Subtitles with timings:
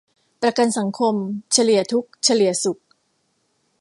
[0.41, 1.15] ประกันสังคม
[1.53, 2.79] เฉลี่ยทุกข์เฉลี่ยสุข